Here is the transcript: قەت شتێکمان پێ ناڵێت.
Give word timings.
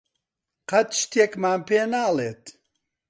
قەت 0.69 0.89
شتێکمان 1.01 1.59
پێ 1.67 1.81
ناڵێت. 1.93 2.43